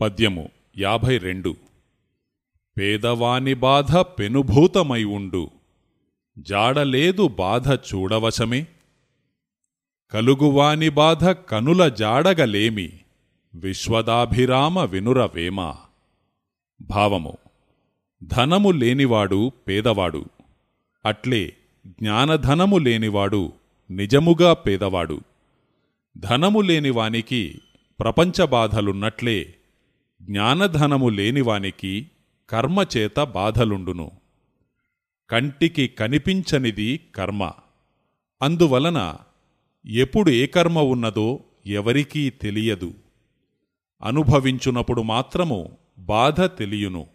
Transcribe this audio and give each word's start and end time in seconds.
పద్యము 0.00 0.48
యాభై 0.78 1.18
రెండు. 1.18 1.56
పేదవాని 2.78 3.54
బాధ 3.54 3.96
పెనుభూతమై 3.96 5.04
ఉండు. 5.04 5.50
జాడలేదు 6.38 7.28
బాధ 7.28 7.74
చూడవశమే. 7.74 8.66
కలుగువాని 10.10 10.88
బాధ 10.88 11.24
కనుల 11.24 11.88
జాడగలేమి. 11.88 12.92
విశ్వదాభిరామ 13.54 14.80
వినురవేమ. 14.80 15.74
భావము. 16.80 17.36
ధనము 18.22 18.70
లేనివాడు 18.70 19.52
పేదవాడు. 19.68 20.24
అట్లే 21.04 21.52
జ్ఞానధనము 21.86 22.78
లేనివాడు 22.78 23.52
నిజముగా 23.90 24.52
పేదవాడు. 24.52 25.20
ధనము 26.18 26.60
లేనివానికి 26.60 27.60
ప్రపంచ 28.00 28.44
బాధలున్నట్లే 28.44 29.54
జ్ఞానధనము 30.26 31.08
లేనివానికి 31.08 32.10
కర్మచేత 32.50 33.20
బాధలుండును. 33.20 34.10
కంటికి 35.30 35.88
కనిపించనిది 35.88 37.00
కర్మ. 37.14 37.52
అందువలన 38.42 39.16
ఎప్పుడు 39.86 40.30
ఏ 40.30 40.46
కర్మ 40.46 40.78
ఉన్నదో 40.78 41.40
ఎవరికీ 41.66 42.30
తెలియదు. 42.30 42.94
అనుభవించునప్పుడు 44.02 45.02
మాత్రము 45.02 45.76
బాధ 45.98 46.40
తెలియును. 46.40 47.06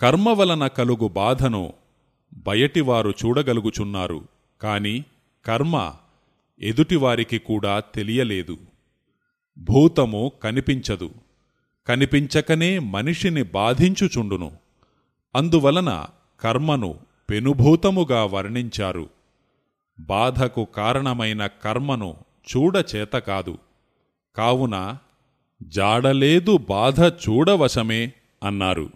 కర్మ 0.00 0.28
వలన 0.28 0.66
కలుగు 0.66 1.08
బాధను 1.08 1.72
బయటివారు 2.34 3.10
చూడగలుగుచున్నారు 3.10 4.28
కాని 4.62 5.04
కర్మ 5.44 5.94
ఎదుటివారికి 6.60 7.38
కూడా 7.38 7.80
తెలియలేదు. 7.80 8.58
భూతము 9.58 10.32
కనిపించదు. 10.42 11.10
కనిపించకనే 11.88 12.78
మనిషిని 12.78 13.42
బాధించుచుండును. 13.42 14.52
అందువలన 15.36 16.06
కర్మను 16.40 16.98
పెనుభూతముగా 17.30 18.24
వర్ణించారు. 18.24 19.10
బాధకు 20.00 20.64
కారణమైన 20.64 21.46
కర్మను 21.46 22.14
చూడచేత 22.56 23.12
కాదు. 23.12 23.58
కావున 24.36 24.98
జాడలేదు 25.62 26.56
బాధ 26.56 27.00
చూడవశమే 27.00 28.12
అన్నారు. 28.42 28.90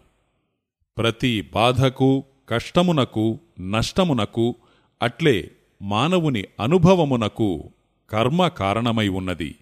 ప్రతి 0.98 1.50
బాధకు 1.54 2.24
కష్టమునకు 2.48 3.38
నష్టమునకు 3.60 4.54
అట్లే 5.02 5.50
మానవుని 5.82 6.44
అనుభవమునకు 6.60 7.70
కర్మ 8.10 8.48
కారణమై 8.48 9.08
ఉన్నది. 9.08 9.54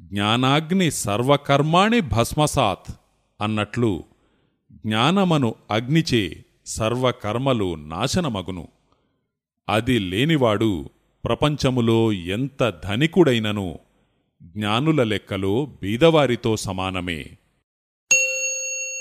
జ్ఞానాగ్ని 0.00 0.90
సర్వకర్మాణి 0.90 2.00
భస్మసాత్ 2.00 2.92
అన్నట్లు 3.40 4.02
జ్ఞానమను 4.72 5.54
అగ్నిచే 5.70 6.44
సర్వకర్మలు 6.66 7.74
నాశనమగును. 7.74 8.68
అది 9.68 9.98
లేనివాడు 9.98 10.88
ప్రపంచములో 11.24 12.12
ఎంత 12.12 12.80
ధనికుడైనను 12.84 13.78
జ్ఞానుల 14.42 15.02
లెక్కలో 15.02 15.66
బీదవారితో 15.82 16.56
సమానమే. 16.56 17.26